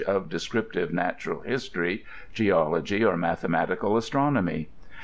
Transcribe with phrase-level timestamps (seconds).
[0.07, 2.03] 47 descriptive natural history,
[2.33, 4.65] geology, or mathematical astron omy?